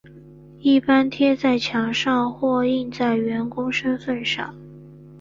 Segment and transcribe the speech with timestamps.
[0.61, 3.11] 一般贴在墙上或印在
[3.45, 4.51] 雇员身份上。